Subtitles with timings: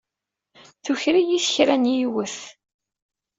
[0.83, 2.37] Tuker-iyi-t kra n yiwet.